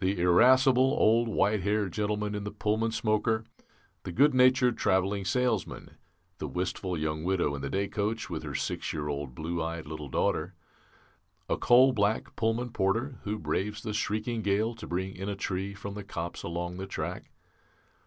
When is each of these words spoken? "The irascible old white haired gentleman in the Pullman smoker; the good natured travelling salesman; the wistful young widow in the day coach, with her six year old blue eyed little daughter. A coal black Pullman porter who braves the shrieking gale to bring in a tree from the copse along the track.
"The 0.00 0.18
irascible 0.18 0.96
old 0.98 1.28
white 1.28 1.60
haired 1.60 1.92
gentleman 1.92 2.34
in 2.34 2.44
the 2.44 2.50
Pullman 2.50 2.90
smoker; 2.92 3.44
the 4.04 4.12
good 4.12 4.32
natured 4.32 4.78
travelling 4.78 5.26
salesman; 5.26 5.90
the 6.38 6.48
wistful 6.48 6.96
young 6.96 7.22
widow 7.22 7.54
in 7.54 7.60
the 7.60 7.68
day 7.68 7.86
coach, 7.86 8.30
with 8.30 8.44
her 8.44 8.54
six 8.54 8.94
year 8.94 9.08
old 9.08 9.34
blue 9.34 9.62
eyed 9.62 9.84
little 9.86 10.08
daughter. 10.08 10.54
A 11.50 11.58
coal 11.58 11.92
black 11.92 12.34
Pullman 12.34 12.70
porter 12.70 13.18
who 13.24 13.38
braves 13.38 13.82
the 13.82 13.92
shrieking 13.92 14.40
gale 14.40 14.74
to 14.74 14.86
bring 14.86 15.14
in 15.14 15.28
a 15.28 15.36
tree 15.36 15.74
from 15.74 15.92
the 15.92 16.02
copse 16.02 16.42
along 16.42 16.78
the 16.78 16.86
track. 16.86 17.30